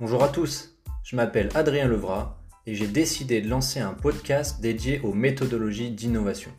[0.00, 5.00] Bonjour à tous, je m'appelle Adrien Levrat et j'ai décidé de lancer un podcast dédié
[5.00, 6.52] aux méthodologies d'innovation.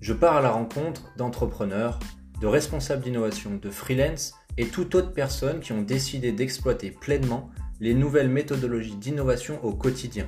[0.00, 2.00] Je pars à la rencontre d'entrepreneurs,
[2.40, 7.94] de responsables d'innovation, de freelance et toute autre personne qui ont décidé d'exploiter pleinement les
[7.94, 10.26] nouvelles méthodologies d'innovation au quotidien,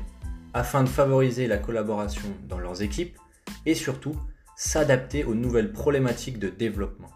[0.55, 3.19] afin de favoriser la collaboration dans leurs équipes
[3.67, 4.15] et surtout
[4.55, 7.11] s'adapter aux nouvelles problématiques de développement.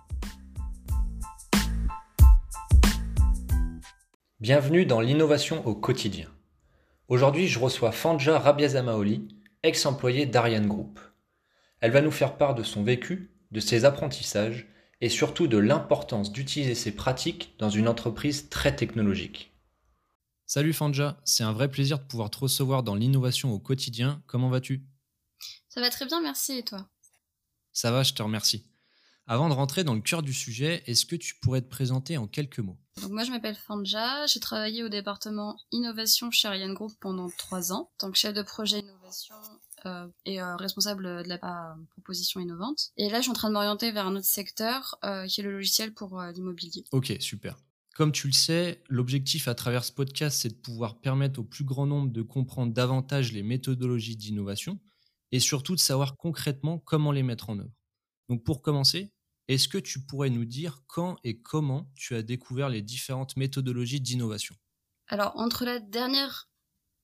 [4.43, 6.29] Bienvenue dans l'innovation au quotidien.
[7.07, 9.29] Aujourd'hui, je reçois Fanja Rabiazamaoli,
[9.63, 10.99] ex-employée d'Ariane Group.
[11.79, 14.67] Elle va nous faire part de son vécu, de ses apprentissages
[15.01, 19.57] et surtout de l'importance d'utiliser ces pratiques dans une entreprise très technologique.
[20.45, 24.25] Salut Fanja, c'est un vrai plaisir de pouvoir te recevoir dans l'innovation au quotidien.
[24.27, 24.85] Comment vas-tu?
[25.69, 26.89] Ça va très bien, merci et toi?
[27.73, 28.67] Ça va, je te remercie.
[29.29, 32.27] Avant de rentrer dans le cœur du sujet, est-ce que tu pourrais te présenter en
[32.27, 32.82] quelques mots?
[33.01, 37.73] Donc moi je m'appelle Fanja, j'ai travaillé au département innovation chez Ariane Group pendant trois
[37.73, 39.35] ans, en tant que chef de projet innovation
[39.87, 42.93] euh, et euh, responsable de la euh, proposition innovante.
[42.97, 45.53] Et là je suis en train de m'orienter vers un autre secteur qui est le
[45.53, 46.85] logiciel pour l'immobilier.
[46.93, 47.57] Ok, super.
[47.95, 51.65] Comme tu le sais, l'objectif à travers ce podcast, c'est de pouvoir permettre au plus
[51.65, 54.79] grand nombre de comprendre davantage les méthodologies d'innovation
[55.31, 57.73] et surtout de savoir concrètement comment les mettre en œuvre.
[58.29, 59.13] Donc pour commencer,
[59.49, 64.01] est-ce que tu pourrais nous dire quand et comment tu as découvert les différentes méthodologies
[64.01, 64.55] d'innovation?
[65.09, 66.49] Alors entre la dernière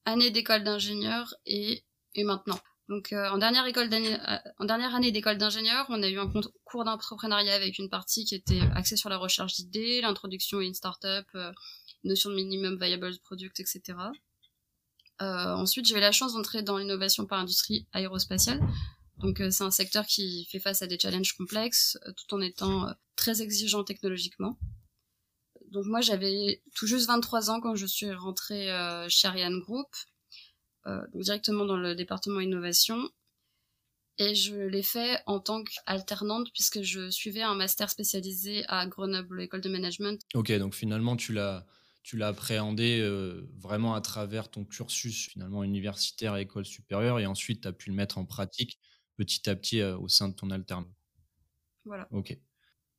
[0.05, 1.85] année d'école d'ingénieur et,
[2.17, 2.59] maintenant.
[2.89, 3.65] Donc euh, euh, en dernière
[4.95, 6.33] année d'école d'ingénieur, on a eu un
[6.65, 10.75] cours d'entrepreneuriat avec une partie qui était axée sur la recherche d'idées, l'introduction à une
[10.75, 11.53] startup, euh,
[12.05, 13.95] notion de minimum viable product, etc.
[15.21, 18.61] Euh, ensuite, j'ai eu la chance d'entrer dans l'innovation par industrie aérospatiale.
[19.21, 23.43] Donc c'est un secteur qui fait face à des challenges complexes, tout en étant très
[23.43, 24.59] exigeant technologiquement.
[25.73, 28.69] Donc moi, j'avais tout juste 23 ans quand je suis rentrée
[29.09, 29.89] chez Ariane Group
[30.89, 33.11] euh, directement dans le département innovation.
[34.17, 39.43] Et je l'ai fait en tant qu'alternante puisque je suivais un master spécialisé à Grenoble
[39.43, 40.21] École de Management.
[40.35, 41.67] Ok, donc finalement tu l'as
[42.03, 47.27] tu l'as appréhendé euh, vraiment à travers ton cursus finalement universitaire à école supérieure et
[47.27, 48.79] ensuite tu as pu le mettre en pratique
[49.19, 50.95] petit à petit euh, au sein de ton alternance.
[51.85, 52.09] Voilà.
[52.13, 52.39] Ok.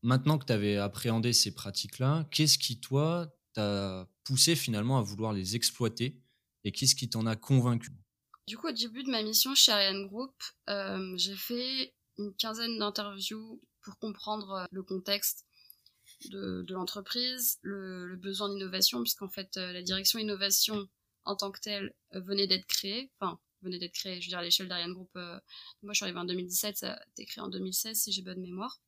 [0.04, 5.34] Maintenant que tu avais appréhendé ces pratiques-là, qu'est-ce qui, toi, t'a poussé finalement à vouloir
[5.34, 6.22] les exploiter
[6.64, 7.92] et qu'est-ce qui t'en a convaincu?
[8.48, 10.34] Du coup, au début de ma mission chez Ariane Group,
[10.70, 15.46] euh, j'ai fait une quinzaine d'interviews pour comprendre euh, le contexte
[16.32, 20.90] de, de l'entreprise, le, le, besoin d'innovation, puisqu'en fait, la direction innovation
[21.24, 24.44] en tant que telle venait d'être créée, enfin, venait d'être créée, je veux dire, à
[24.44, 25.10] l'échelle d'Ariane Group.
[25.16, 25.40] Euh,
[25.84, 28.42] moi, je suis arrivée en 2017, ça a été créé en 2016, si j'ai bonne
[28.42, 28.80] mémoire.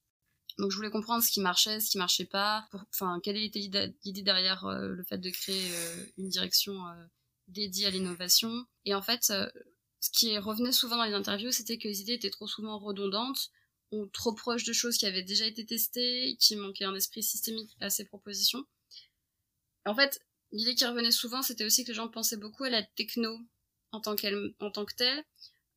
[0.57, 3.59] Donc je voulais comprendre ce qui marchait, ce qui marchait pas, pour, enfin quelle était
[3.59, 7.05] l'idée derrière euh, le fait de créer euh, une direction euh,
[7.47, 8.65] dédiée à l'innovation.
[8.85, 12.29] Et en fait, ce qui revenait souvent dans les interviews, c'était que les idées étaient
[12.29, 13.51] trop souvent redondantes
[13.91, 17.75] ou trop proches de choses qui avaient déjà été testées, qui manquait un esprit systémique
[17.81, 18.65] à ces propositions.
[19.85, 20.21] En fait,
[20.51, 23.37] l'idée qui revenait souvent, c'était aussi que les gens pensaient beaucoup à la techno
[23.91, 25.23] en tant, qu'elle, en tant que telle,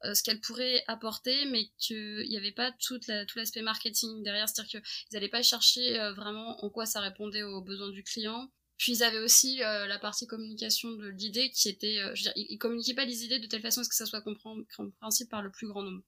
[0.05, 3.01] euh, ce qu'elle pourrait apporter, mais qu'il n'y avait pas tout
[3.37, 4.83] l'aspect marketing derrière, c'est-à-dire qu'ils
[5.13, 8.51] n'allaient pas chercher euh, vraiment en quoi ça répondait aux besoins du client.
[8.77, 12.59] Puis ils avaient aussi euh, la partie communication de l'idée qui était, je veux ils,
[12.59, 15.51] communiquaient pas les idées de telle façon à ce que ça soit compréhensible par le
[15.51, 16.03] plus grand nombre.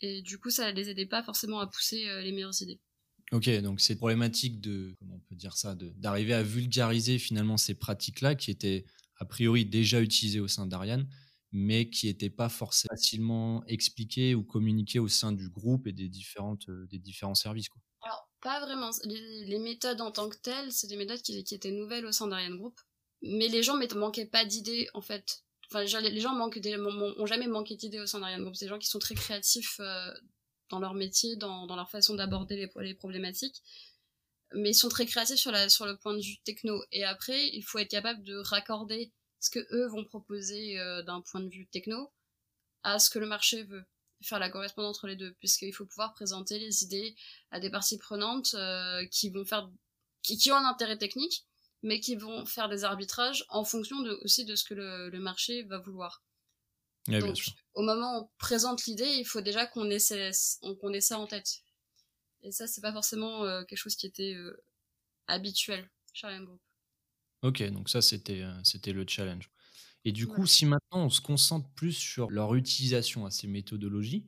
[0.00, 2.80] Et du coup, ça les aidait pas forcément à pousser les meilleures idées.
[3.32, 7.74] Ok, donc c'est problématique de, comment on peut dire ça, d'arriver à vulgariser finalement ces
[7.74, 8.84] pratiques-là qui étaient
[9.18, 11.08] a priori déjà utilisées au sein d'Ariane,
[11.52, 16.08] mais qui n'étaient pas forcément facilement expliquées ou communiquées au sein du groupe et des,
[16.08, 17.68] différentes, euh, des différents services.
[17.68, 17.82] Quoi.
[18.02, 18.90] Alors, pas vraiment.
[19.04, 22.26] Les, méthodes en tant que telles, c'est des méthodes qui, qui, étaient nouvelles au sein
[22.26, 22.80] d'Ariane Group.
[23.20, 25.44] Mais les gens ne manquaient pas d'idées, en fait.
[25.70, 28.56] Enfin, les gens manquent des, ont jamais manqué d'idées au sein d'Ariane Group.
[28.56, 30.12] C'est des gens qui sont très créatifs euh,
[30.70, 33.62] dans leur métier, dans, dans leur façon d'aborder les, les, problématiques.
[34.54, 36.82] Mais ils sont très créatifs sur, la, sur le point de vue techno.
[36.92, 41.20] Et après, il faut être capable de raccorder ce que eux vont proposer euh, d'un
[41.20, 42.10] point de vue techno
[42.84, 43.84] à ce que le marché veut.
[44.22, 47.16] Faire la correspondance entre les deux puisqu'il faut pouvoir présenter les idées
[47.50, 49.68] à des parties prenantes euh, qui vont faire
[50.22, 51.44] qui, qui, ont un intérêt technique
[51.82, 55.18] mais qui vont faire des arbitrages en fonction de, aussi de ce que le, le
[55.18, 56.22] marché va vouloir.
[57.08, 57.36] Ouais, donc
[57.74, 60.30] au moment où on présente l'idée il faut déjà qu'on ait,
[60.80, 61.62] qu'on ait ça en tête.
[62.42, 64.36] Et ça c'est pas forcément euh, quelque chose qui était
[65.26, 66.60] habituel chez Group
[67.42, 69.50] Ok, donc ça c'était euh, c'était le challenge.
[70.04, 74.26] Et du coup, si maintenant on se concentre plus sur leur utilisation à ces méthodologies,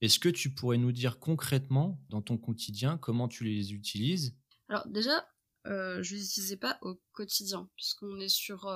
[0.00, 4.36] est-ce que tu pourrais nous dire concrètement dans ton quotidien comment tu les utilises?
[4.68, 5.26] Alors déjà,
[5.66, 8.66] euh, je les utilisais pas au quotidien, puisqu'on est sur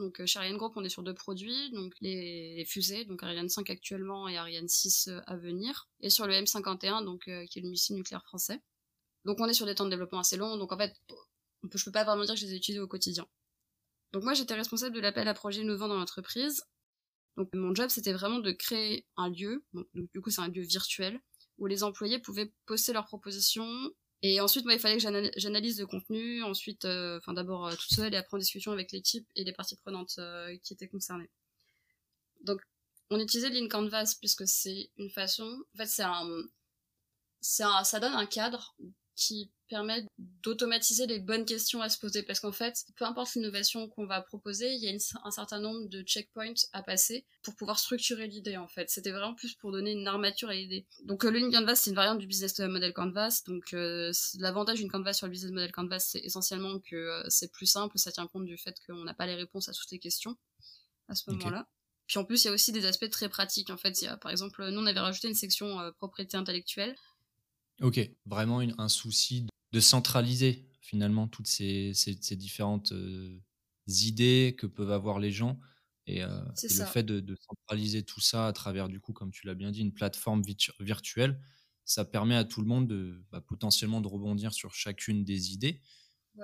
[0.00, 3.70] donc chez Ariane Group, on est sur deux produits, donc les, fusées, donc Ariane 5
[3.70, 7.94] actuellement et Ariane 6 à venir, et sur le M51, donc qui est le missile
[7.94, 8.60] nucléaire français.
[9.24, 10.94] Donc on est sur des temps de développement assez longs, donc en fait,
[11.72, 13.26] je peux pas vraiment dire que je les ai utilisés au quotidien.
[14.12, 16.64] Donc moi j'étais responsable de l'appel à projets innovants dans l'entreprise.
[17.36, 20.62] Donc mon job c'était vraiment de créer un lieu, donc, du coup c'est un lieu
[20.62, 21.20] virtuel,
[21.58, 23.92] où les employés pouvaient poster leurs propositions.
[24.22, 25.02] Et ensuite, moi, il fallait que
[25.36, 26.42] j'analyse le contenu.
[26.42, 29.52] Ensuite, euh, enfin d'abord euh, toute seule et après en discussion avec l'équipe et les
[29.52, 31.30] parties prenantes euh, qui étaient concernées.
[32.40, 32.60] Donc,
[33.10, 35.62] on utilisait Lean Canvas puisque c'est une façon.
[35.74, 36.26] En fait, c'est un,
[37.60, 38.74] un, ça donne un cadre
[39.14, 43.88] qui permet d'automatiser les bonnes questions à se poser parce qu'en fait, peu importe l'innovation
[43.88, 44.92] qu'on va proposer, il y a
[45.24, 48.90] un certain nombre de checkpoints à passer pour pouvoir structurer l'idée en fait.
[48.90, 50.86] C'était vraiment plus pour donner une armature à l'idée.
[51.04, 53.42] Donc euh, le Lean Canvas, c'est une variante du business model Canvas.
[53.46, 57.50] Donc euh, l'avantage d'une Canvas sur le business model Canvas, c'est essentiellement que euh, c'est
[57.50, 59.98] plus simple, ça tient compte du fait qu'on n'a pas les réponses à toutes les
[59.98, 60.36] questions
[61.08, 61.66] à ce moment-là.
[62.06, 63.70] Puis en plus, il y a aussi des aspects très pratiques.
[63.70, 66.94] En fait, il y a, par exemple, nous, on avait rajouté une section propriété intellectuelle
[67.80, 71.92] Ok, vraiment un souci de centraliser finalement toutes ces,
[72.36, 73.42] différentes euh,
[73.88, 75.58] idées que peuvent avoir les gens.
[76.06, 76.28] Et, euh,
[76.62, 79.80] le fait de, centraliser tout ça à travers, du coup, comme tu l'as bien dit,
[79.80, 80.42] une plateforme
[80.78, 81.40] virtuelle,
[81.84, 85.82] ça permet à tout le monde de bah, potentiellement de rebondir sur chacune des idées.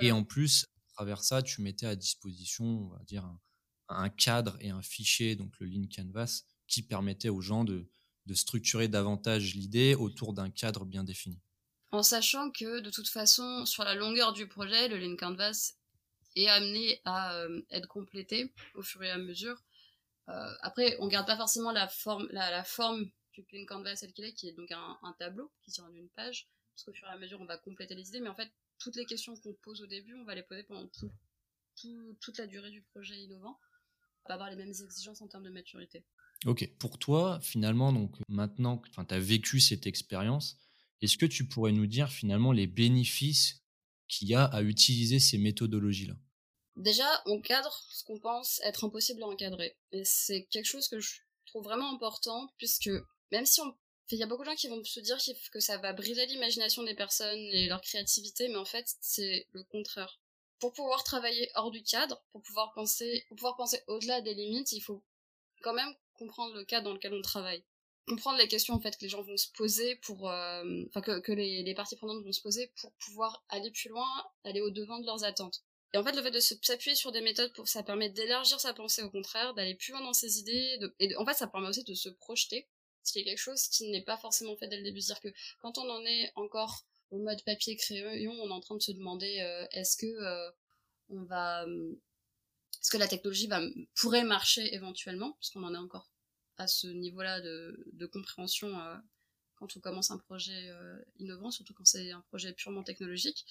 [0.01, 3.41] Et en plus, à travers ça, tu mettais à disposition, on va dire, un,
[3.89, 7.89] un cadre et un fichier, donc le Lean Canvas, qui permettait aux gens de,
[8.27, 11.41] de structurer davantage l'idée autour d'un cadre bien défini.
[11.93, 15.75] En sachant que de toute façon, sur la longueur du projet, le Lean Canvas
[16.37, 19.61] est amené à euh, être complété au fur et à mesure.
[20.29, 22.29] Euh, après, on garde pas forcément la forme,
[23.33, 26.09] du Lean Canvas tel qu'il est, qui est donc un, tableau qui tient en une
[26.11, 28.21] page, parce qu'au fur et à mesure, on va compléter les idées.
[28.21, 30.89] Mais en fait, toutes les questions qu'on pose au début, on va les poser pendant
[32.21, 33.59] toute la durée du projet innovant.
[34.25, 36.05] On va avoir les mêmes exigences en termes de maturité.
[36.47, 36.69] Ok.
[36.79, 40.59] Pour toi, finalement, donc maintenant que tu as vécu cette expérience,
[41.03, 43.63] est-ce que tu pourrais nous dire finalement les bénéfices
[44.09, 46.15] qu'il y a à utiliser ces méthodologies-là?
[46.77, 49.77] Déjà, on cadre ce qu'on pense être impossible à encadrer.
[49.93, 52.91] Et c'est quelque chose que je trouve vraiment important, puisque
[53.33, 53.75] même si on...
[54.13, 55.19] Il y a beaucoup de gens qui vont se dire
[55.53, 59.63] que ça va briser l'imagination des personnes et leur créativité, mais en fait, c'est le
[59.63, 60.21] contraire.
[60.59, 64.73] Pour pouvoir travailler hors du cadre, pour pouvoir penser, pour pouvoir penser au-delà des limites,
[64.73, 65.05] il faut
[65.63, 67.63] quand même comprendre le cadre dans lequel on travaille
[68.11, 71.75] comprendre les questions en fait que les gens vont se poser pour euh, que, les,
[71.75, 74.09] parties prenantes vont se poser pour pouvoir aller plus loin
[74.45, 75.63] aller au devant de leurs attentes.
[75.93, 78.75] Et en fait le fait de s'appuyer sur des méthodes pour ça permet d'élargir sa
[78.75, 81.85] pensée au contraire d'aller plus loin dans ses idées et en fait ça permet aussi
[81.85, 82.69] de se projeter
[83.05, 85.01] ce qui est quelque chose qui n'est pas forcément fait dès le début.
[85.01, 88.75] C'est-à-dire que quand on en est encore au mode papier crayon on est en train
[88.75, 90.51] de se demander euh, est-ce que euh,
[91.11, 93.61] on va est-ce que la technologie va
[93.95, 96.11] pourrait marcher éventuellement puisqu'on en est encore
[96.61, 98.97] à ce niveau-là de, compréhension euh,
[99.55, 103.47] quand on commence un projet euh, innovant, surtout quand c'est un projet purement technologique.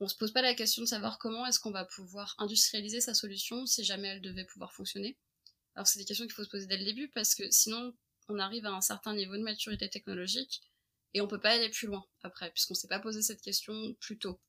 [0.00, 3.14] On se pose pas la question de savoir comment est-ce qu'on va pouvoir industrialiser sa
[3.14, 5.18] solution si jamais elle devait pouvoir fonctionner.
[5.74, 7.92] Alors c'est des questions qu'il faut se poser dès le début parce que sinon
[8.28, 10.62] on arrive à un certain niveau de maturité technologique
[11.14, 14.18] et on peut pas aller plus loin après puisqu'on s'est pas posé cette question plus
[14.18, 14.40] tôt.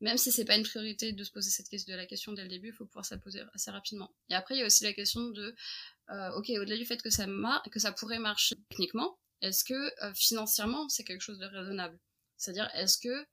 [0.00, 2.42] Même si c'est pas une priorité de se poser cette question de la question dès
[2.42, 4.12] le début, il faut pouvoir se la poser assez rapidement.
[4.30, 5.54] Et après il y a aussi la question de
[6.10, 7.26] euh, ok, au-delà du fait que ça,
[7.70, 11.98] que ça pourrait marcher techniquement, est-ce que euh, financièrement c'est quelque chose de raisonnable?
[12.36, 13.26] C'est-à-dire, est-ce que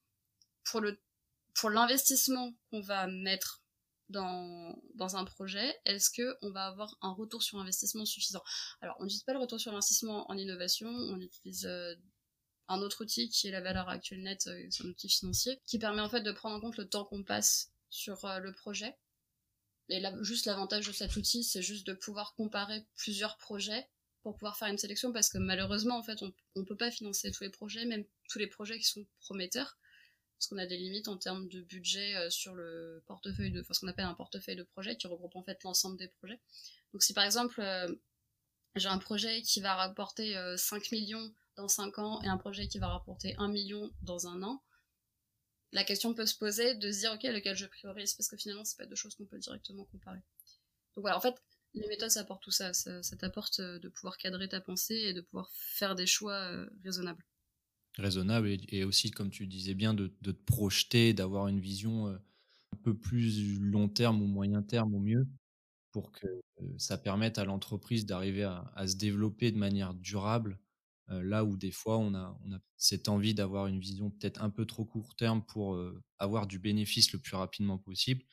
[0.65, 0.81] pour
[1.55, 3.63] pour l'investissement qu'on va mettre
[4.09, 8.43] dans, dans un projet, est-ce que on va avoir un retour sur investissement suffisant?
[8.81, 11.95] Alors, on n'utilise pas le retour sur investissement en innovation, on utilise euh,
[12.67, 16.01] un autre outil qui est la valeur actuelle nette, c'est un outil financier, qui permet
[16.01, 18.95] en fait de prendre en compte le temps qu'on passe sur le projet
[19.89, 23.87] et là, juste l'avantage de cet outil, c'est juste de pouvoir comparer plusieurs projets
[24.21, 26.03] pour pouvoir faire une sélection parce que malheureusement,
[26.55, 29.77] on ne peut pas financer tous les projets, même tous les projets qui sont prometteurs,
[30.37, 33.79] parce qu'on a des limites en termes de budget euh, sur le portefeuille de, ce
[33.79, 36.39] qu'on appelle un portefeuille de projet qui regroupe en fait l'ensemble des projets.
[36.93, 37.87] Donc si par exemple, euh,
[38.75, 42.67] j'ai un projet qui va rapporter 5 euh, millions dans 5 ans et un projet
[42.67, 44.61] qui va rapporter 1 million dans un an,
[45.71, 48.63] la question peut se poser de se dire ok lequel je priorise parce que finalement
[48.63, 50.19] c'est pas deux choses qu'on peut directement comparer.
[50.95, 51.35] Donc voilà en fait
[51.73, 55.13] les méthodes ça apporte tout ça, ça, t'apporte euh, de pouvoir cadrer ta pensée et
[55.13, 57.23] de pouvoir faire des choix euh, raisonnables.
[57.97, 62.17] Raisonnables et, aussi comme tu disais bien de, te projeter, d'avoir une vision euh,
[62.73, 65.27] un peu plus long terme ou moyen terme au mieux
[65.91, 66.27] pour que
[66.77, 70.59] ça permette à l'entreprise d'arriver à, se développer de manière durable
[71.07, 72.37] là où des fois on a,
[72.77, 75.79] cette envie d'avoir une vision peut-être un peu trop court terme pour
[76.19, 78.23] avoir du bénéfice le plus rapidement possible.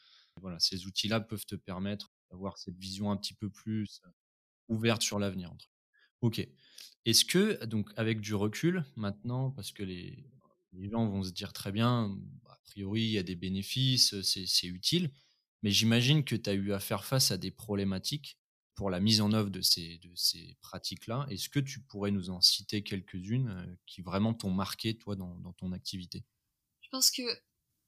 [0.40, 4.00] Voilà, ces outils-là peuvent te permettre d'avoir cette vision un petit peu plus
[4.68, 5.52] ouverte sur l'avenir.
[6.20, 6.46] Ok.
[7.04, 10.30] Est-ce que, donc, avec du recul maintenant, parce que les,
[10.72, 12.16] les gens vont se dire très bien,
[12.48, 15.10] a priori, il y a des bénéfices, c'est utile,
[15.62, 18.38] mais j'imagine que tu as eu à faire face à des problématiques
[18.74, 21.26] pour la mise en œuvre de ces, de ces pratiques-là.
[21.30, 25.52] Est-ce que tu pourrais nous en citer quelques-unes qui vraiment t'ont marqué, toi, dans, dans
[25.52, 26.24] ton activité?
[26.80, 27.22] Je pense que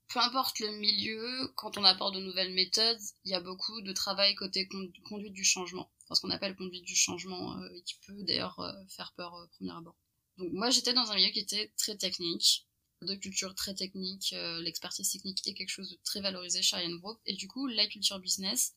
[0.08, 3.92] peu importe le milieu, quand on apporte de nouvelles méthodes, il y a beaucoup de
[3.92, 4.68] travail côté
[5.04, 5.90] conduite du changement.
[6.12, 9.72] Ce qu'on appelle conduite du changement, euh, qui peut d'ailleurs euh, faire peur au premier
[9.72, 9.96] abord.
[10.38, 12.66] Donc moi j'étais dans un milieu qui était très technique,
[13.02, 16.98] de culture très technique, euh, l'expertise technique est quelque chose de très valorisé chez Ariane
[16.98, 18.76] Group, et du coup la culture business,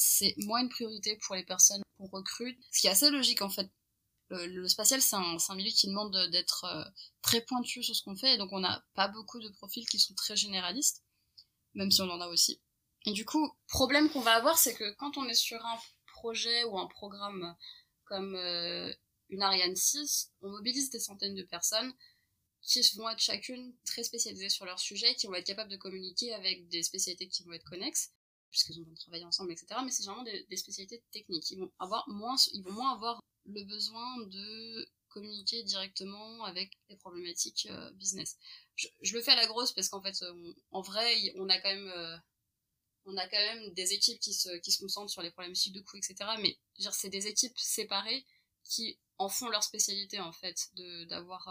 [0.00, 3.50] c'est moins une priorité pour les personnes qu'on recrute, ce qui est assez logique en
[3.50, 3.70] fait.
[4.32, 6.84] Le, spatial, c'est un, milieu qui demande d'être euh,
[7.20, 9.98] très pointu sur ce qu'on fait, et donc on n'a pas beaucoup de profils qui
[9.98, 11.02] sont très généralistes,
[11.74, 12.62] même si on en a aussi.
[13.06, 16.62] Et du coup, problème qu'on va avoir, c'est que quand on est sur un projet
[16.64, 17.56] ou un programme
[18.04, 18.92] comme euh,
[19.30, 21.92] une Ariane 6, on mobilise des centaines de personnes
[22.62, 26.34] qui vont être chacune très spécialisées sur leur sujet, qui vont être capables de communiquer
[26.34, 28.12] avec des spécialités qui vont être connexes,
[28.50, 29.80] puisqu'ils ont travailler ensemble, etc.
[29.84, 31.50] Mais c'est généralement des, spécialités techniques.
[31.50, 36.96] Ils vont avoir moins, ils vont moins avoir le besoin de communiquer directement avec les
[36.96, 38.36] problématiques euh, business.
[38.76, 41.68] Je, le fais à la grosse parce qu'en fait, euh, en vrai, on a quand
[41.68, 42.16] même, euh,
[43.06, 45.80] on a quand même des équipes qui se, qui se concentrent sur les problématiques de
[45.80, 46.16] coûts, etc.
[46.40, 46.58] Mais
[46.92, 48.24] c'est des équipes séparées
[48.64, 50.70] qui en font leur spécialité en fait,
[51.08, 51.44] d'avoir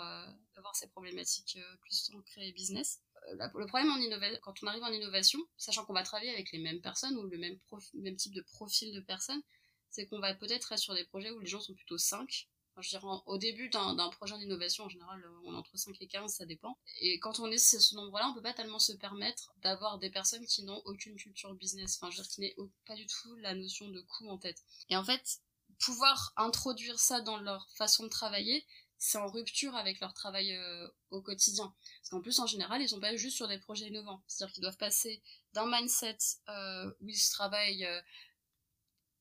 [0.56, 3.00] d'avoir ces problématiques plus ancrées business.
[3.34, 6.60] Le problème en innovation, quand on arrive en innovation, sachant qu'on va travailler avec les
[6.60, 7.58] mêmes personnes ou le même,
[7.94, 9.42] même type de profil de personnes,
[9.90, 12.48] c'est qu'on va peut-être être sur des projets où les gens sont plutôt 5.
[12.72, 16.08] Enfin, je dirais, au début d'un projet d'innovation, en général, on est entre 5 et
[16.08, 16.78] 15, ça dépend.
[17.02, 20.46] Et quand on est ce nombre-là, on peut pas tellement se permettre d'avoir des personnes
[20.46, 23.56] qui n'ont aucune culture business, enfin, je veux dire, qui n'aient pas du tout la
[23.56, 24.62] notion de coût en tête.
[24.90, 25.40] Et en fait,
[25.80, 28.66] pouvoir introduire ça dans leur façon de travailler,
[29.00, 31.74] c'est en rupture avec leur travail euh, au quotidien.
[32.02, 34.22] Parce qu'en plus, en général, ils sont pas juste sur des projets innovants.
[34.28, 36.18] C'est-à-dire qu'ils doivent passer d'un mindset
[36.50, 38.02] euh, où ils travaillent euh,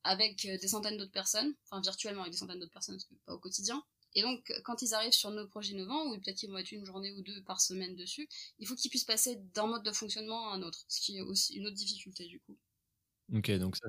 [0.02, 3.34] avec des centaines d'autres personnes, enfin virtuellement avec des centaines d'autres personnes, parce que pas
[3.34, 3.82] au quotidien.
[4.14, 6.84] Et donc, quand ils arrivent sur nos projets innovants, ou peut-être qu'ils vont être une
[6.84, 10.50] journée ou deux par semaine dessus, il faut qu'ils puissent passer d'un mode de fonctionnement
[10.50, 12.58] à un autre, ce qui est aussi une autre difficulté du coup.
[13.32, 13.86] Ok, donc ça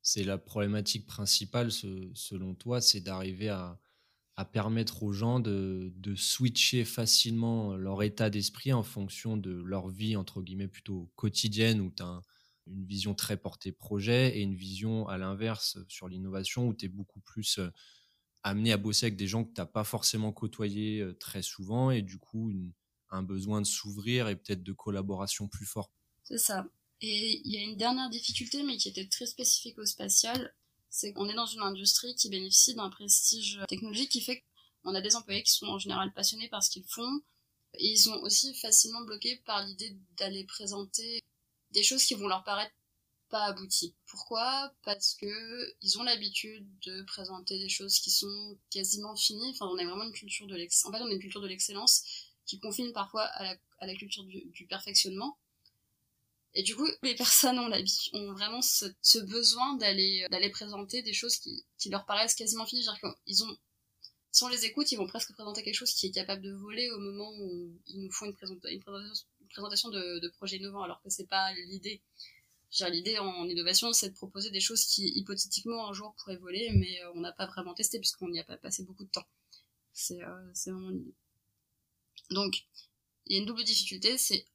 [0.00, 3.78] c'est la problématique principale selon toi, c'est d'arriver à,
[4.44, 10.42] permettre aux gens de, switcher facilement leur état d'esprit en fonction de leur vie, entre
[10.42, 12.22] guillemets, plutôt quotidienne, où tu as un,
[12.66, 16.88] une vision très portée projet et une vision à l'inverse sur l'innovation où tu es
[16.88, 17.70] beaucoup plus euh,
[18.42, 21.90] amené à bosser avec des gens que tu n'as pas forcément côtoyés euh, très souvent
[21.90, 22.52] et du coup
[23.10, 25.92] un besoin de s'ouvrir et peut-être de collaboration plus fort.
[26.24, 26.66] C'est ça.
[27.00, 30.54] Et il y a une dernière difficulté mais qui était très spécifique au spatial,
[30.92, 34.44] c'est qu'on est dans une industrie qui bénéficie d'un prestige technologique qui fait
[34.84, 37.22] qu'on a des employés qui sont en général passionnés par ce qu'ils font
[37.78, 41.22] et ils sont aussi facilement bloqués par l'idée d'aller présenter
[41.70, 42.74] des choses qui vont leur paraître
[43.30, 43.94] pas abouties.
[44.06, 44.70] Pourquoi?
[44.84, 49.52] Parce que ils ont l'habitude de présenter des choses qui sont quasiment finies.
[49.52, 50.94] Enfin, on vraiment une culture de l'excellence.
[50.94, 52.04] En fait, on a une culture de l'excellence
[52.44, 53.56] qui confine parfois à
[53.86, 55.38] la, culture du, perfectionnement.
[56.54, 57.70] Et du coup, les personnes ont,
[58.12, 62.84] ont vraiment ce, besoin d'aller d'aller présenter des choses qui, qui leur paraissent quasiment finies.
[62.84, 63.56] C'est-à-dire ont
[64.32, 66.90] si on les écoute, ils vont presque présenter quelque chose qui est capable de voler
[66.90, 71.02] au moment où ils nous font une, présentation, une présentation de, de projet innovant, alors
[71.02, 72.00] que c'est pas l'idée.
[72.90, 77.02] L'idée en innovation, c'est de proposer des choses qui hypothétiquement un jour pourraient voler, mais
[77.02, 79.26] euh, on n'a pas vraiment testé puisqu'on n'y a pas passé beaucoup de temps.
[79.92, 81.14] C'est euh, vraiment l'idée.
[82.30, 82.64] Donc,
[83.26, 84.46] il y a une double difficulté, c'est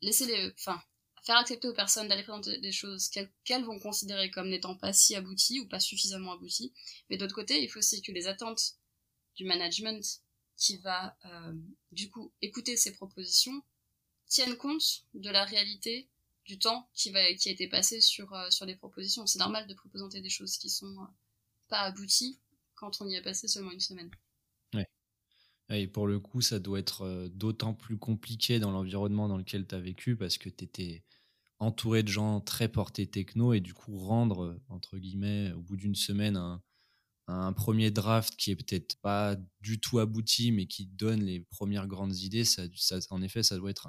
[0.00, 0.82] laisser les, enfin,
[1.24, 5.14] faire accepter aux personnes d'aller présenter des choses qu'elles vont considérer comme n'étant pas si
[5.14, 6.72] abouties ou pas suffisamment abouties.
[7.10, 8.74] Mais d'autre côté, il faut aussi que les attentes
[9.36, 10.04] du management
[10.56, 11.52] qui va euh,
[11.92, 13.62] du coup écouter ces propositions
[14.26, 16.08] tiennent compte de la réalité
[16.44, 19.26] du temps qui a été passé sur euh, sur les propositions.
[19.26, 21.06] C'est normal de présenter des choses qui sont euh,
[21.68, 22.40] pas abouties
[22.74, 24.10] quand on y a passé seulement une semaine.
[25.70, 29.74] Et pour le coup, ça doit être d'autant plus compliqué dans l'environnement dans lequel tu
[29.74, 31.04] as vécu parce que tu étais
[31.58, 35.94] entouré de gens très portés techno et du coup rendre entre guillemets au bout d'une
[35.94, 41.40] semaine un, premier draft qui est peut-être pas du tout abouti, mais qui donne les
[41.40, 42.62] premières grandes idées, ça,
[43.10, 43.88] en effet, ça doit être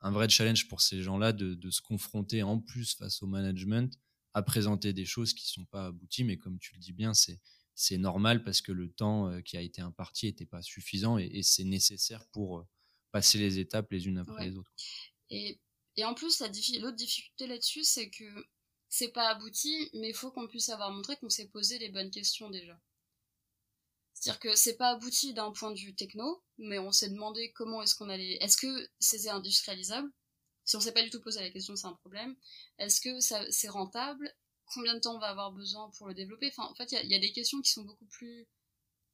[0.00, 3.96] un, vrai challenge pour ces gens-là de, se confronter en plus face au management
[4.34, 7.40] à présenter des choses qui sont pas abouties, mais comme tu le dis bien, c'est
[7.80, 11.64] c'est normal parce que le temps qui a été imparti n'était pas suffisant et, c'est
[11.64, 12.66] nécessaire pour
[13.10, 14.70] passer les étapes les unes après les autres.
[15.30, 15.58] Et,
[15.96, 18.46] et, en plus, l'autre difficulté là-dessus, c'est que
[18.90, 22.10] c'est pas abouti, mais il faut qu'on puisse avoir montré qu'on s'est posé les bonnes
[22.10, 22.78] questions déjà.
[24.12, 27.80] C'est-à-dire que c'est pas abouti d'un point de vue techno, mais on s'est demandé comment
[27.80, 28.36] est-ce qu'on allait.
[28.42, 30.10] Est-ce que c'est industrialisable?
[30.66, 32.36] Si on s'est pas du tout posé la question, c'est un problème.
[32.76, 34.30] Est-ce que c'est rentable?
[34.72, 37.12] Combien de temps on va avoir besoin pour le développer Enfin, en fait, il y,
[37.12, 38.46] y, a des questions qui sont beaucoup plus.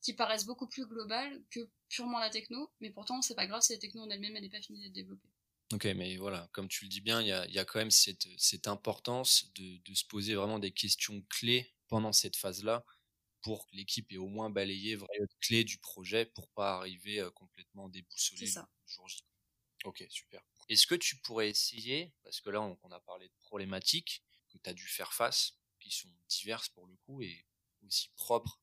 [0.02, 3.72] qui paraissent beaucoup plus globales que purement la techno, mais pourtant, c'est pas grave si
[3.72, 5.28] la techno en elle-même, elle n'est pas finie d'être développée.
[5.72, 7.90] Ok, mais voilà, comme tu le dis bien, il y a, y a, quand même
[7.90, 12.84] cette, cette importance de, de, se poser vraiment des questions clés pendant cette phase-là
[13.42, 17.30] pour que l'équipe ait au moins balayé vraiment clés du projet pour pas arriver euh,
[17.30, 19.24] complètement déboussolé le jour J.
[19.84, 20.40] Ok, super.
[20.68, 24.24] Est-ce que tu pourrais essayer, parce que là on, on a parlé de problématiques
[24.56, 27.46] que tu as dû faire face, qui sont diverses pour le coup et
[27.86, 28.60] aussi propres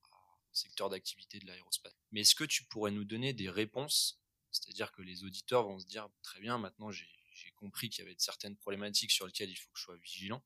[0.51, 4.21] au secteur d'activité de l'aérospace, mais est-ce que tu pourrais nous donner des réponses?
[4.51, 7.07] C'est-à-dire que les auditeurs vont se dire très bien, maintenant j'ai
[7.55, 10.43] compris qu'il y avait certaines problématiques sur lesquelles il faut que je sois vigilant.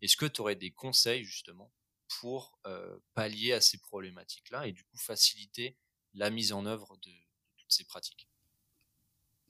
[0.00, 1.72] Est-ce que tu aurais des conseils justement
[2.20, 5.76] pour euh, pallier à ces problématiques-là et du coup faciliter
[6.14, 7.10] la mise en œuvre de,
[7.56, 8.28] toutes ces pratiques?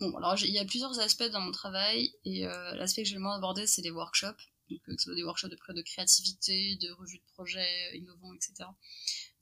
[0.01, 3.15] Bon, alors il y a plusieurs aspects dans mon travail et euh, l'aspect que j'ai
[3.15, 4.51] le moins abordé, c'est les workshops.
[4.71, 8.69] Donc, que ce soit des workshops de de créativité, de revue de projets innovants, etc.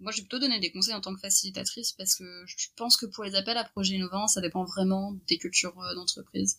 [0.00, 2.96] Moi, je vais plutôt donner des conseils en tant que facilitatrice parce que je pense
[2.96, 6.58] que pour les appels à projets innovants, ça dépend vraiment des cultures euh, d'entreprise.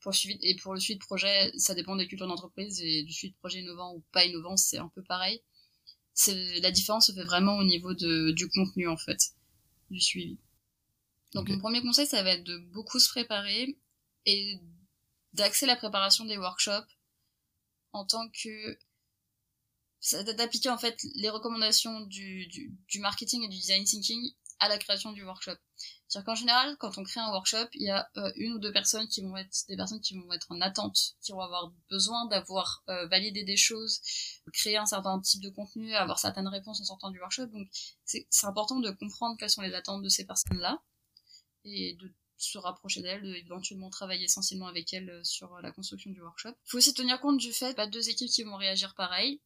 [0.00, 3.12] Pour suivi, et pour le suivi de projet, ça dépend des cultures d'entreprise et du
[3.12, 5.40] suivi de projet innovant ou pas innovant, c'est un peu pareil.
[6.26, 9.30] La différence se fait vraiment au niveau de, du contenu, en fait,
[9.90, 10.38] du suivi.
[11.34, 13.78] Donc, mon premier conseil, ça va être de beaucoup se préparer
[14.26, 14.58] et
[15.32, 16.84] d'axer la préparation des workshops
[17.92, 18.78] en tant que
[20.36, 25.12] d'appliquer en fait les recommandations du, du, marketing et du design thinking à la création
[25.12, 25.56] du workshop.
[26.06, 28.72] C'est-à-dire qu'en général, quand on crée un workshop, il y a euh, une ou deux
[28.72, 32.26] personnes qui vont être des personnes qui vont être en attente, qui vont avoir besoin
[32.26, 34.00] d'avoir euh, validé des choses,
[34.52, 37.46] créer un certain type de contenu, avoir certaines réponses en sortant du workshop.
[37.46, 37.68] Donc
[38.04, 40.82] c'est important de comprendre quelles sont les attentes de ces personnes-là
[41.64, 46.20] et de se rapprocher d'elles, d'éventuellement travailler essentiellement avec elles euh, sur la construction du
[46.20, 46.50] workshop.
[46.66, 49.40] Il faut aussi tenir compte du fait, pas deux équipes qui vont réagir pareil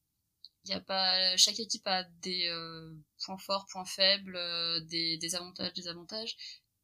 [0.66, 2.92] il y a pas chaque équipe a des euh,
[3.24, 6.36] points forts, points faibles, euh, des, des avantages, des avantages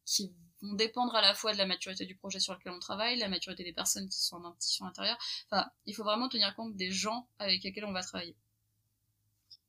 [0.05, 3.17] qui vont dépendre à la fois de la maturité du projet sur lequel on travaille,
[3.17, 5.17] la maturité des personnes qui sont en à l'intérieur.
[5.49, 8.35] Enfin, il faut vraiment tenir compte des gens avec lesquels on va travailler.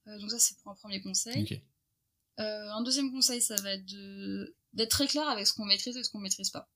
[0.06, 1.62] Euh, donc ça c'est pour un premier conseil.
[2.38, 3.86] Un deuxième conseil, ça va être
[4.72, 6.68] d'être très clair avec ce qu'on maîtrise et ce qu'on maîtrise pas.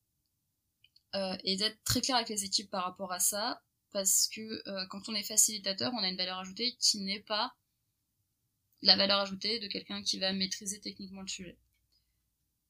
[1.45, 5.09] et d'être très clair avec les équipes par rapport à ça, parce que euh, quand
[5.09, 7.55] on est facilitateur, on a une valeur ajoutée qui n'est pas
[8.83, 11.59] la valeur ajoutée de quelqu'un qui va maîtriser techniquement le sujet.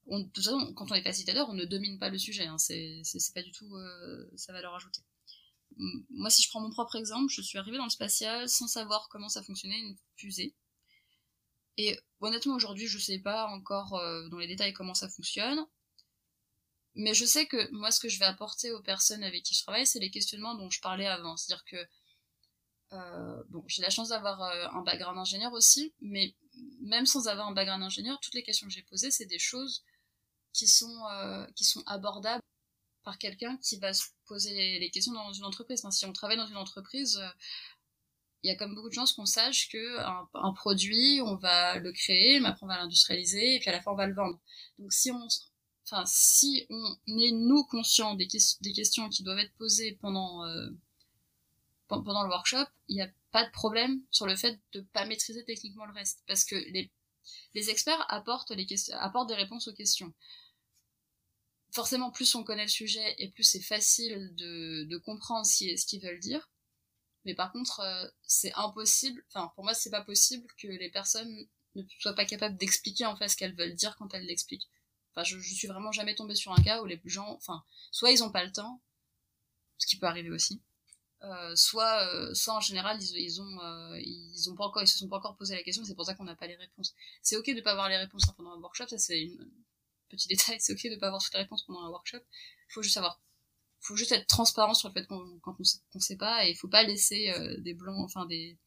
[0.07, 3.03] De toute façon, quand on est facilitateur, on ne domine pas le sujet, hein, c'est
[3.35, 5.03] pas du tout euh, sa valeur ajoutée.
[6.09, 9.07] Moi, si je prends mon propre exemple, je suis arrivée dans le spatial sans savoir
[9.09, 10.55] comment ça fonctionnait une fusée.
[12.21, 15.65] Honnêtement, aujourd'hui, je sais pas encore euh, dans les détails comment ça fonctionne.
[16.95, 19.61] Mais je sais que moi, ce que je vais apporter aux personnes avec qui je
[19.63, 21.37] travaille, c'est les questionnements dont je parlais avant.
[21.37, 21.77] C'est-à-dire que,
[22.93, 26.35] euh, bon, j'ai la chance d'avoir euh, un background ingénieur aussi, mais
[26.81, 29.83] même sans avoir un background ingénieur, toutes les questions que j'ai posées, c'est des choses
[30.51, 31.03] qui sont,
[31.55, 32.43] qui sont abordables
[33.03, 35.87] par quelqu'un qui va se poser les, questions dans une entreprise.
[35.91, 37.21] Si on travaille dans une entreprise,
[38.43, 39.99] il y a comme beaucoup de chances qu'on sache que
[40.33, 43.81] un, produit, on va le créer, mais après on va l'industrialiser, et puis à la
[43.81, 44.39] fin on va le vendre.
[44.77, 45.27] Donc si on,
[45.85, 48.27] enfin, si on est nous conscients des,
[48.61, 50.69] des questions qui doivent être posées pendant euh,
[51.87, 55.43] pendant le workshop, il n'y a pas de problème sur le fait de pas maîtriser
[55.43, 56.91] techniquement le reste, parce que les
[57.53, 60.13] les experts apportent les apportent des réponses aux questions.
[61.71, 66.01] Forcément, plus on connaît le sujet et plus c'est facile de, de comprendre ce qu'ils
[66.01, 66.49] veulent dire.
[67.29, 71.47] Mais par contre, euh, c'est impossible, enfin pour moi c'est pas possible que les personnes
[71.75, 74.67] ne soient pas capables d'expliquer en fait ce qu'elles veulent dire quand elles l'expliquent.
[75.11, 78.09] Enfin, je, je suis vraiment jamais tombée sur un cas où les gens, enfin, soit
[78.09, 78.81] ils ont pas le temps,
[79.77, 80.59] ce qui peut arriver aussi,
[81.21, 84.97] euh, soit, euh, soit en général ils, ils ont, ils ont pas encore, ils se
[84.97, 86.95] sont pas encore posé la question, c'est pour ça qu'on n'a pas les réponses.
[87.21, 89.51] C'est ok de pas avoir les réponses pendant un workshop, ça c'est une
[90.09, 92.21] petit détail, c'est ok de pas avoir toutes les réponses pendant un workshop.
[92.69, 93.21] Il faut juste savoir,
[93.81, 96.67] faut juste être transparent sur le fait qu'on quand on, sait pas et il faut
[96.67, 98.57] pas laisser euh, des blancs, enfin des,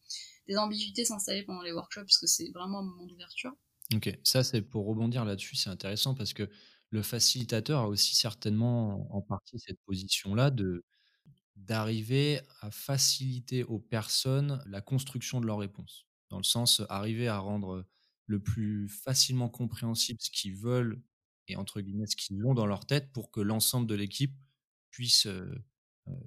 [0.47, 3.51] des ambiguïtés s'installer pendant les workshops parce que c'est vraiment un moment d'ouverture.
[3.93, 6.49] Ok, ça c'est pour rebondir là-dessus, c'est intéressant parce que
[6.89, 10.85] le facilitateur a aussi certainement en partie cette position-là de
[11.55, 16.07] d'arriver à faciliter aux personnes la construction de leurs réponses.
[16.29, 17.85] Dans le sens, arriver à rendre
[18.25, 21.01] le plus facilement compréhensible ce qu'ils veulent
[21.47, 24.35] et entre guillemets ce qu'ils ont dans leur tête pour que l'ensemble de l'équipe
[24.93, 25.27] puisse,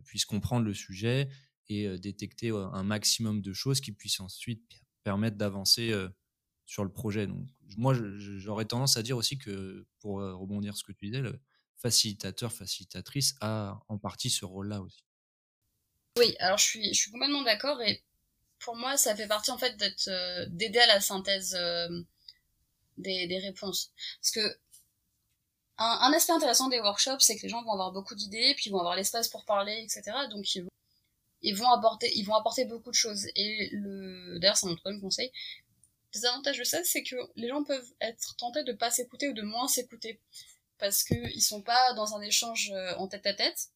[0.05, 1.29] puisse comprendre le sujet
[1.69, 5.95] et détecter un maximum de choses qui puissent ensuite permettre d'avancer
[6.67, 7.27] sur le projet.
[7.27, 11.21] Donc, moi, j'aurais tendance à dire aussi que, pour rebondir sur ce que tu disais,
[11.21, 11.41] le
[11.77, 15.05] facilitateur, facilitatrice a en partie ce rôle-là aussi.
[16.19, 18.03] Oui, alors je suis, je suis complètement d'accord et
[18.59, 20.11] pour moi, ça fait partie en fait d'être
[20.49, 21.57] d'aider à la synthèse
[22.99, 23.93] des, des, réponses.
[24.21, 24.59] Parce que
[25.79, 28.67] un, un, aspect intéressant des workshops, c'est que les gens vont avoir beaucoup d'idées, puis
[28.67, 30.13] ils vont avoir l'espace pour parler, etc.
[30.31, 30.71] Donc ils vont
[31.43, 33.27] ils vont apporter, ils vont apporter beaucoup de choses.
[33.37, 35.31] Et le, d'ailleurs, c'est mon troisième conseil.
[36.15, 39.33] Les avantages de ça, c'est que les gens peuvent être tentés de pas s'écouter ou
[39.33, 40.21] de moins s'écouter.
[40.79, 43.69] Parce que ils sont pas dans un échange euh, en tête à tête.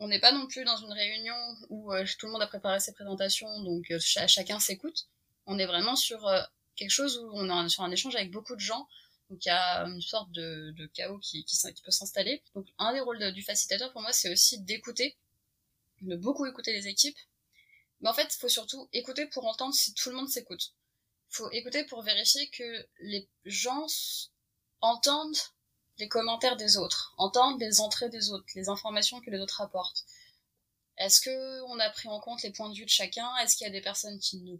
[0.00, 1.36] On n'est pas non plus dans une réunion
[1.68, 5.08] où euh, tout le monde a préparé ses présentations, donc euh, chacun s'écoute.
[5.46, 6.26] On est vraiment sur
[6.74, 8.88] quelque chose où on est sur un échange avec beaucoup de gens.
[9.30, 11.44] Donc il y a une sorte de, chaos qui
[11.84, 12.42] peut s'installer.
[12.54, 15.16] Donc un des rôles du facilitateur pour moi, c'est aussi d'écouter
[16.04, 17.18] de beaucoup écouter les équipes.
[18.00, 20.74] Mais en fait, il faut surtout écouter pour entendre si tout le monde s'écoute.
[21.30, 23.86] Il faut écouter pour vérifier que les gens
[24.80, 25.36] entendent
[25.98, 30.04] les commentaires des autres, entendent les entrées des autres, les informations que les autres apportent.
[30.98, 33.34] Est-ce que on a pris en compte les points de vue de chacun?
[33.38, 34.56] Est-ce qu'il y a des personnes qui ne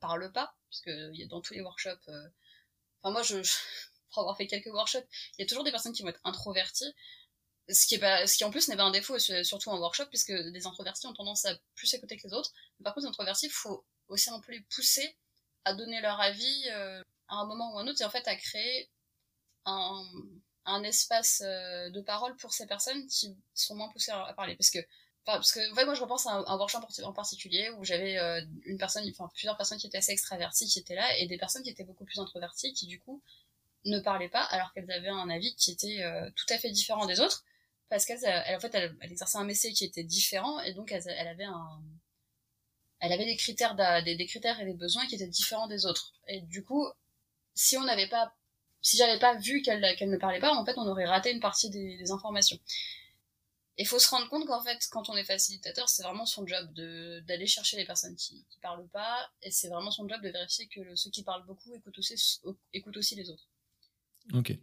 [0.00, 0.54] parlent pas?
[0.70, 2.28] Parce que dans tous les workshops, euh,
[3.02, 3.36] enfin moi, je,
[4.14, 6.94] pour avoir fait quelques workshops, il y a toujours des personnes qui vont être introverties
[7.68, 11.14] ce qui en plus n'est pas un défaut surtout en workshop puisque les introvertis ont
[11.14, 12.52] tendance à plus écouter que les autres.
[12.82, 15.16] Par contre les introvertis faut aussi un peu les pousser
[15.64, 18.36] à donner leur avis euh, à un moment ou un autre et en fait à
[18.36, 18.90] créer
[19.64, 24.56] un, espace euh, de parole pour ces personnes qui sont moins poussées à, parler.
[24.56, 24.78] Parce que
[25.26, 28.18] enfin, parce que en fait, moi je repense à un, workshop en particulier où j'avais
[28.18, 31.38] euh, une personne enfin plusieurs personnes qui étaient assez extraverties qui étaient là et des
[31.38, 33.22] personnes qui étaient beaucoup plus introverties qui du coup
[33.84, 36.02] ne parlaient pas alors qu'elles avaient un avis qui était
[36.36, 37.44] tout à fait différent des autres
[37.88, 38.18] parce qu'elle
[38.56, 41.82] en fait elle, exerçait un métier qui était différent et donc elle, avait un
[43.00, 46.12] elle avait des critères des, critères et des besoins qui étaient différents des autres.
[46.28, 46.86] Et du coup
[47.54, 48.34] si on n'avait pas
[48.82, 51.70] si j'avais pas vu qu'elle ne parlait pas en fait on aurait raté une partie
[51.70, 52.58] des, informations.
[53.76, 56.72] Il faut se rendre compte qu'en fait quand on est facilitateur c'est vraiment son job
[56.74, 60.66] d'aller chercher les personnes qui qui parlent pas et c'est vraiment son job de vérifier
[60.68, 62.40] que ceux qui parlent beaucoup écoutent aussi
[62.72, 63.46] écoutent aussi les autres
[64.32, 64.58] ok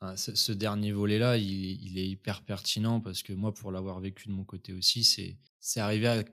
[0.00, 4.32] ah, ce, dernier volet-là, il, est hyper pertinent parce que moi, pour l'avoir vécu de
[4.32, 6.24] mon côté aussi, c'est arrivé, à,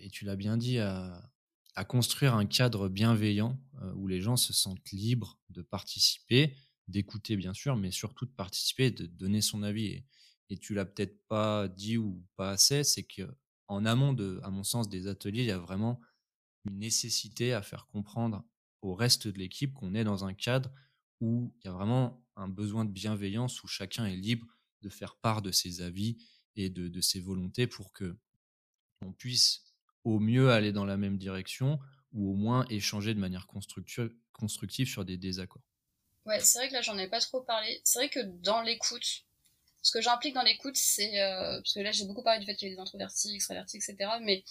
[0.00, 1.30] et tu l'as bien dit, à,
[1.86, 6.56] construire un cadre bienveillant euh, où les gens se sentent libres de participer,
[6.88, 9.86] d'écouter bien sûr, mais surtout de participer, de donner son avis.
[9.86, 10.06] Et,
[10.50, 13.22] et tu l'as peut-être pas dit ou pas assez, c'est que
[13.68, 16.00] en amont de, à mon sens, des ateliers, il y a vraiment
[16.64, 18.44] une nécessité à faire comprendre
[18.82, 20.72] au reste de l'équipe qu'on est dans un cadre
[21.20, 24.46] où il y a vraiment un besoin de bienveillance où chacun est libre
[24.82, 26.18] de faire part de ses avis
[26.54, 28.16] et de, ses volontés pour que
[29.02, 29.62] on puisse
[30.04, 31.78] au mieux aller dans la même direction
[32.12, 35.62] ou au moins échanger de manière constructive, sur des désaccords.
[36.24, 37.80] Ouais, c'est vrai que là j'en ai pas trop parlé.
[37.84, 39.24] C'est vrai que dans l'écoute,
[39.82, 42.56] ce que j'implique dans l'écoute, c'est euh, parce que là j'ai beaucoup parlé du fait
[42.56, 43.96] qu'il y a des introvertis, extravertis, etc.
[44.22, 44.44] Mais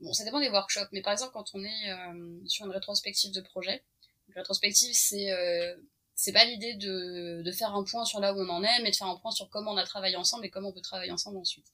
[0.00, 0.88] bon, ça dépend des workshops.
[0.92, 3.84] Mais par exemple, quand on est euh, sur une rétrospective de projet,
[4.28, 5.76] une rétrospective, c'est euh,
[6.14, 8.90] c'est pas l'idée de, de faire un point sur là où on en est, mais
[8.90, 11.10] de faire un point sur comment on a travaillé ensemble et comment on peut travailler
[11.10, 11.66] ensemble ensuite.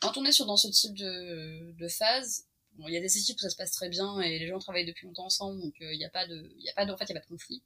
[0.00, 2.46] Quand on est sur dans ce type de, de phase,
[2.78, 4.86] il y a des équipes où ça se passe très bien et les gens travaillent
[4.86, 6.96] depuis longtemps ensemble, donc euh, il n'y a pas de, y a pas de, en
[6.96, 7.62] fait, il y a pas de conflit.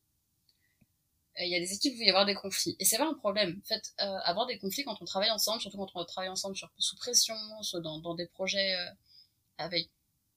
[1.36, 2.76] Il y a des équipes où il va y avoir des conflits.
[2.78, 3.60] Et c'est pas un problème.
[3.60, 6.56] En fait, euh, avoir des conflits quand on travaille ensemble, surtout quand on travaille ensemble
[6.56, 7.34] sur, sous pression,
[7.82, 8.90] dans, dans des projets euh,
[9.58, 9.90] avec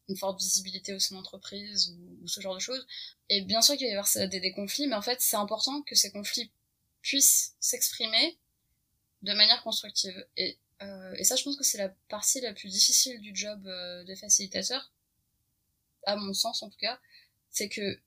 [0.10, 2.86] une forte visibilité au sein de l'entreprise ou, ce genre de choses.
[3.30, 5.96] Et bien sûr qu'il va y avoir des, conflits, mais en fait, c'est important que
[5.96, 6.52] ces conflits
[7.02, 8.38] puissent s'exprimer
[9.22, 10.26] de manière constructive.
[10.38, 13.66] Et, euh, et ça, je pense que c'est la partie la plus difficile du job
[13.68, 14.92] euh, des facilitateurs,
[16.06, 17.00] à mon sens en tout cas,
[17.50, 18.00] c'est que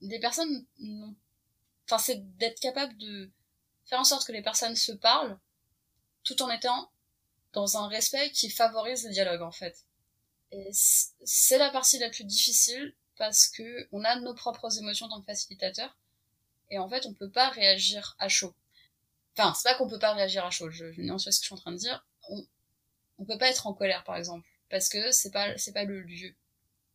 [0.00, 1.14] les personnes n'ont...
[1.86, 3.30] Enfin, c'est d'être capable de
[3.86, 5.38] faire en sorte que les personnes se parlent
[6.24, 6.90] tout en étant
[7.52, 9.84] dans un respect qui favorise le dialogue en fait
[10.72, 15.20] c'est la partie la plus difficile parce que on a nos propres émotions en tant
[15.20, 15.96] que facilitateur
[16.70, 18.54] et en fait on peut pas réagir à chaud.
[19.36, 21.40] Enfin, c'est pas qu'on peut pas réagir à chaud, je, je nuance ce que je
[21.40, 22.04] suis en train de dire.
[22.28, 22.44] On,
[23.18, 26.00] on peut pas être en colère par exemple parce que c'est pas c'est pas le
[26.02, 26.34] lieu.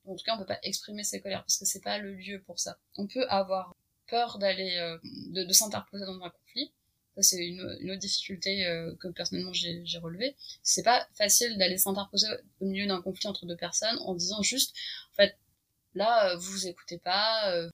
[0.05, 2.41] En tout cas, on peut pas exprimer ses colères parce que c'est pas le lieu
[2.43, 2.77] pour ça.
[2.95, 3.75] On peut avoir
[4.07, 6.71] peur d'aller euh, de, de s'interposer dans un conflit
[7.21, 10.35] c'est une, autre difficulté euh, que personnellement j'ai relevé.
[10.63, 12.27] C'est pas facile d'aller s'interposer
[12.59, 14.75] au milieu d'un conflit entre deux personnes en disant juste,
[15.11, 15.37] en fait,
[15.95, 17.69] là, euh, vous vous écoutez pas, euh,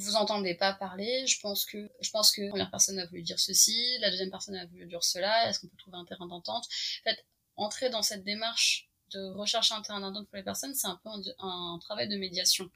[0.00, 3.22] vous entendez pas parler, je pense que je pense que la première personne a voulu
[3.22, 6.26] dire ceci, la deuxième personne a voulu dire cela, est-ce qu'on peut trouver un terrain
[6.26, 6.66] d'entente?
[7.00, 7.24] En fait,
[7.56, 11.10] entrer dans cette démarche de rechercher un terrain d'entente pour les personnes, c'est un peu
[11.40, 12.70] un, travail de médiation.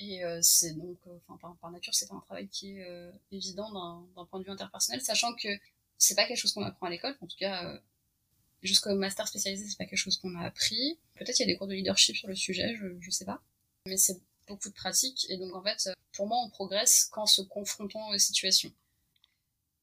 [0.00, 3.70] Et euh, c'est donc, euh, enfin par, nature, c'est un travail qui est euh, évident
[4.14, 5.48] d'un point de vue interpersonnel, sachant que
[5.96, 7.80] c'est pas quelque chose qu'on apprend à l'école, en tout cas
[8.62, 10.98] jusqu'au master spécialisé, c'est pas quelque chose qu'on a appris.
[11.14, 13.42] Peut-être il y a des cours de leadership sur le sujet, je, je sais pas.
[13.86, 15.26] Mais c'est beaucoup de pratique.
[15.28, 18.72] Et donc, en fait, pour moi, on progresse qu'en se confrontant aux situations.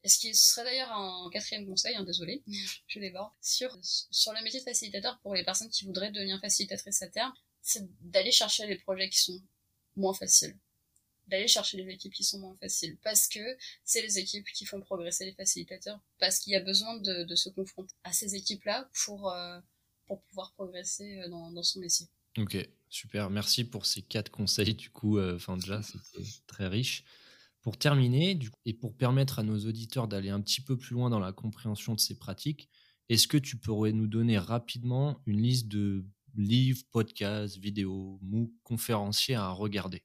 [0.04, 2.43] Et ce qui serait d'ailleurs un quatrième conseil, hein, désolé,
[2.88, 7.01] je déborde, sur, sur le métier de facilitateur pour les personnes qui voudraient devenir facilitatrices
[7.01, 9.41] à terme, c'est d'aller chercher les projets qui sont
[9.95, 10.58] moins faciles.
[11.27, 12.97] D'aller chercher les équipes qui sont moins faciles.
[13.03, 13.39] Parce que
[13.84, 15.99] c'est les équipes qui font progresser les facilitateurs.
[16.19, 19.60] Parce qu'il y a besoin de, de se confronter à ces équipes-là pour, euh,
[20.05, 22.08] pour pouvoir progresser euh, dans, dans son métier.
[22.38, 22.58] Ok,
[22.89, 23.29] super.
[23.29, 24.75] Merci pour ces quatre conseils.
[24.75, 27.03] Du coup, euh, enfin déjà, c'était très riche.
[27.62, 30.93] Pour terminer, du coup, et pour permettre à nos auditeurs d'aller un petit peu plus
[30.93, 32.69] loin dans la compréhension de ces pratiques,
[33.10, 36.05] est-ce que tu pourrais nous donner rapidement une liste de
[36.38, 40.04] livres, podcasts, vidéos, MOOC, conférenciers à regarder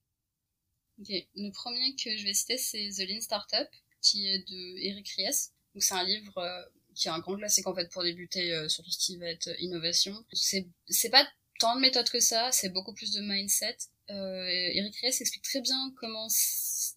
[1.00, 3.68] Ok, le premier que je vais citer, c'est The Lean Startup,
[4.02, 5.50] qui est de Eric Ries.
[5.74, 6.62] Donc c'est un livre euh,
[6.94, 9.26] qui est un grand classique en fait pour débuter euh, sur tout ce qui va
[9.26, 10.14] être innovation.
[10.32, 11.26] C'est c'est pas
[11.58, 13.76] tant de méthodes que ça, c'est beaucoup plus de mindset.
[14.10, 16.26] Euh, Eric Ries explique très bien comment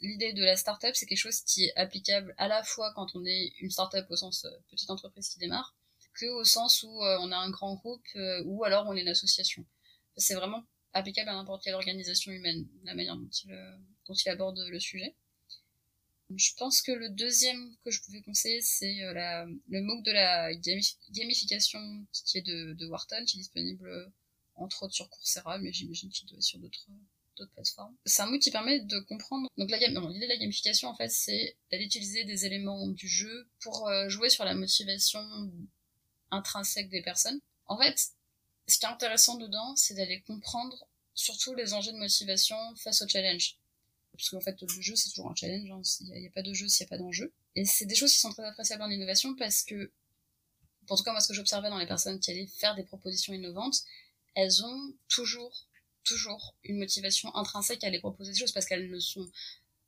[0.01, 3.25] l'idée de la startup, c'est quelque chose qui est applicable à la fois quand on
[3.25, 5.75] est une startup au sens euh, petite entreprise qui démarre,
[6.13, 9.01] que au sens où euh, on a un grand groupe euh, ou alors on est
[9.01, 9.65] une association.
[10.17, 14.59] C'est vraiment applicable à n'importe quelle organisation humaine, la manière dont il, dont il aborde
[14.69, 15.15] le sujet.
[16.35, 20.53] Je pense que le deuxième que je pouvais conseiller, c'est le MOOC de la
[21.11, 21.79] gamification
[22.11, 24.11] qui est de, de Wharton, qui est disponible
[24.55, 26.87] entre autres sur Coursera, mais j'imagine qu'il doit être sur d'autres
[27.53, 27.95] plateformes.
[28.05, 29.47] C'est un mot qui permet de comprendre.
[29.57, 33.87] Donc l'idée de la gamification en fait, c'est d'aller utiliser des éléments du jeu pour
[33.87, 35.21] euh, jouer sur la motivation
[36.33, 37.39] intrinsèque des personnes.
[37.67, 38.11] En fait,
[38.67, 43.07] ce qui est intéressant dedans, c'est d'aller comprendre surtout les enjeux de motivation face au
[43.07, 43.57] challenge.
[44.13, 45.69] Parce qu'en fait, le jeu, c'est toujours un challenge.
[45.71, 45.81] Hein.
[46.01, 47.31] Il n'y a, a, pas de jeu s'il n'y a pas d'enjeu.
[47.55, 49.91] Et c'est des choses qui sont très appréciables en innovation parce que,
[50.89, 53.33] en tout cas, moi, ce que j'observais dans les personnes qui allaient faire des propositions
[53.33, 53.83] innovantes,
[54.35, 55.67] elles ont toujours,
[56.03, 59.29] toujours une motivation intrinsèque à aller proposer des choses parce qu'elles ne sont,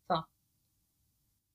[0.07, 0.25] enfin,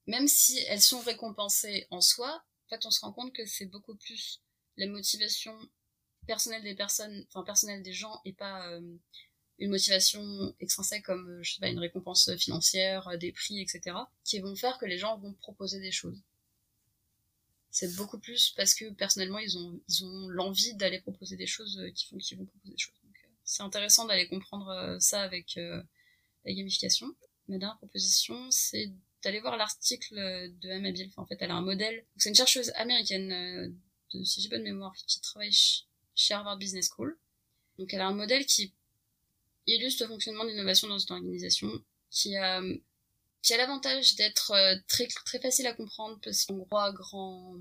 [0.07, 3.67] même si elles sont récompensées en soi, en fait, on se rend compte que c'est
[3.67, 4.41] beaucoup plus
[4.81, 5.55] la motivation
[6.27, 8.97] personnelle des personnes, enfin, personnelle des gens et pas euh,
[9.59, 13.97] une motivation extrinsèque comme, euh, je sais pas, une récompense financière, euh, des prix, etc.,
[14.25, 16.21] qui vont faire que les gens vont proposer des choses
[17.73, 21.81] c'est beaucoup plus parce que personnellement ils ont ils ont l'envie d'aller proposer des choses
[21.95, 22.97] qui font qu'ils vont proposer des choses.
[23.45, 27.07] C'est intéressant d'aller comprendre ça avec la gamification.
[27.47, 28.91] Ma dernière proposition, c'est
[29.23, 31.11] d'aller voir l'article de Emma Biel.
[31.17, 32.05] en fait, elle a un modèle.
[32.17, 33.73] C'est une chercheuse américaine
[34.13, 35.53] de si j'ai bonne mémoire qui travaille
[36.15, 37.19] chez Harvard Business School.
[37.79, 38.73] Donc elle a un modèle qui
[39.67, 41.71] illustre le fonctionnement de l'innovation dans une organisation
[42.11, 42.61] qui a
[43.43, 47.57] qui a l'avantage d'être euh, très, très facile à comprendre parce qu'on voit grand,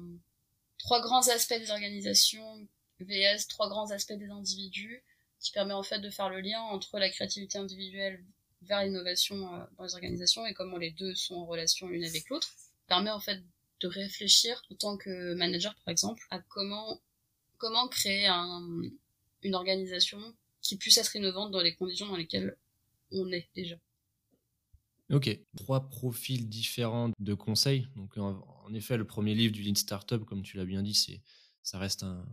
[0.77, 2.67] trois grands aspects des organisations
[2.99, 5.03] VS, trois grands aspects des individus,
[5.39, 8.23] qui permet en fait de faire le lien entre la créativité individuelle
[8.63, 12.27] vers l'innovation euh, dans les organisations et comment les deux sont en relation l'une avec
[12.29, 12.49] l'autre.
[12.87, 13.41] Permet en fait
[13.81, 16.99] de réfléchir en tant que manager par exemple à comment
[17.57, 18.81] comment créer un,
[19.43, 20.19] une organisation
[20.61, 22.57] qui puisse être innovante dans les conditions dans lesquelles
[23.11, 23.75] on est déjà.
[25.11, 27.87] Ok, trois profils différents de conseils.
[27.95, 31.21] Donc, en, effet, le premier livre du Lean Startup, comme tu l'as bien dit, c'est,
[31.63, 32.25] ça reste un,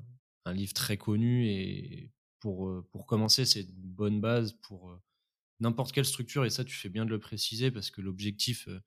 [0.45, 5.03] un, livre très connu et pour, euh, pour commencer, c'est une bonne base pour euh,
[5.61, 6.45] n'importe quelle structure.
[6.45, 8.83] Et ça, tu fais bien de le préciser parce que l'objectif euh,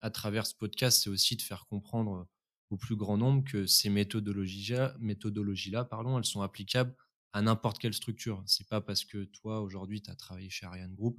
[0.00, 2.28] à travers ce podcast, c'est aussi de faire comprendre
[2.70, 6.94] au plus grand nombre que ces méthodologies-là, pardon, elles sont applicables
[7.32, 8.42] à n'importe quelle structure.
[8.46, 11.18] C'est pas parce que toi, aujourd'hui, tu as travaillé chez Ariane Group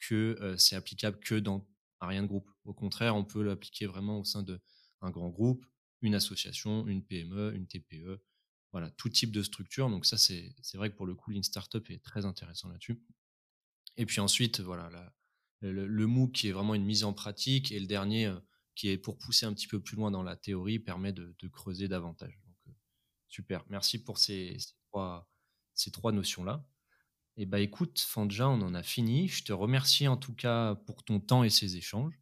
[0.00, 1.66] que c'est applicable que dans
[2.00, 2.48] de groupe.
[2.64, 5.66] Au contraire, on peut l'appliquer vraiment au sein d'un grand groupe,
[6.00, 8.22] une association, une PME, une TPE,
[8.70, 9.90] voilà, tout type de structure.
[9.90, 13.02] Donc ça, c'est vrai que pour le coup, Lean Startup est très intéressant là-dessus.
[13.96, 15.12] Et puis ensuite, voilà,
[15.60, 18.32] le, le, MOOC qui est vraiment une mise en pratique et le dernier
[18.78, 21.88] qui est pour pousser un petit peu plus loin dans la théorie permet de, creuser
[21.88, 22.38] davantage.
[22.64, 22.76] Donc,
[23.26, 24.56] super, merci pour ces,
[24.88, 25.28] trois,
[25.74, 26.64] ces trois notions-là.
[27.36, 29.28] Eh bah écoute, Fanja, on en a fini.
[29.28, 32.14] Je te remercie en tout cas pour ton temps et ces échanges.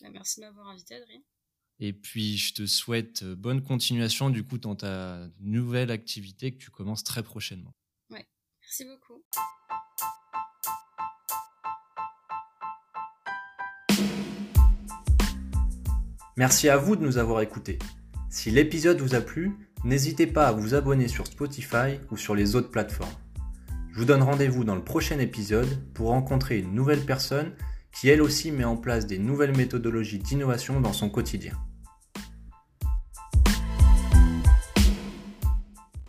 [0.00, 1.20] Bah, merci de m'avoir invité, Adrien.
[1.78, 6.58] Et puis, je te souhaite euh, bonne continuation du coup dans ta nouvelle activité que
[6.58, 7.74] tu commences très prochainement.
[8.10, 8.26] Ouais,
[8.60, 9.24] merci beaucoup.
[16.40, 17.78] Merci à vous de nous avoir écoutés.
[18.30, 19.52] Si l'épisode vous a plu,
[19.84, 23.12] n'hésitez pas à vous abonner sur Spotify ou sur les autres plateformes.
[23.92, 27.52] Je vous donne rendez-vous dans le prochain épisode pour rencontrer une nouvelle personne
[27.92, 31.52] qui elle aussi met en place des nouvelles méthodologies d'innovation dans son quotidien.